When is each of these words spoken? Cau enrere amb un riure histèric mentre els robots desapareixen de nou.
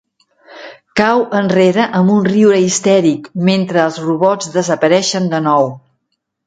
Cau 1.01 1.21
enrere 1.41 1.85
amb 2.01 2.13
un 2.15 2.25
riure 2.29 2.63
histèric 2.69 3.31
mentre 3.51 3.87
els 3.87 4.01
robots 4.09 4.53
desapareixen 4.59 5.33
de 5.37 5.49
nou. 5.53 5.73